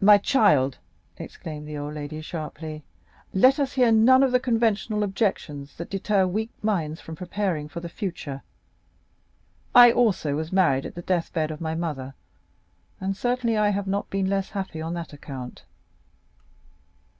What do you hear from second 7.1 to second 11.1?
preparing for the future. I also was married at the